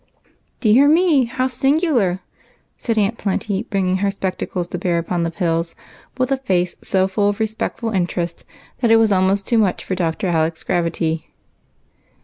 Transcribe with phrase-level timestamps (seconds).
[0.65, 2.21] "Dear me, how singular!"
[2.79, 5.75] said Aunt Plenty, bring ing her spectacles to bear upon the pills,
[6.17, 6.89] with a face 46 EIGHT COUSINS.
[6.89, 8.43] so full of respectful interest
[8.79, 10.25] that it was almost too much for Dr.
[10.29, 11.31] Alec's gravity.